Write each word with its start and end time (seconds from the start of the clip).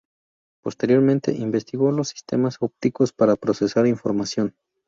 Posteriormente, 0.63 1.31
investigó 1.31 1.91
los 1.91 2.07
sistemas 2.09 2.57
ópticos 2.59 3.13
para 3.13 3.35
procesar 3.35 3.85
información. 3.85 4.55